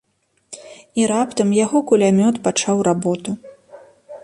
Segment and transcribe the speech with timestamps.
[1.01, 3.37] І раптам яго кулямёт пачаў работу.